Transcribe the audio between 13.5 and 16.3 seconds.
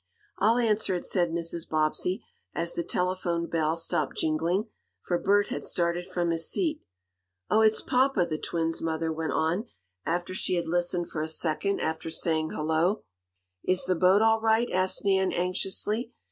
"Is the boat all right?" asked Nan, anxiously.